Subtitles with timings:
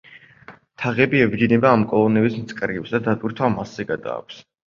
[0.83, 4.43] თაღები ებჯინება ამ კოლონების მწკრივს და დატვირთვა მასზე გადააქვს.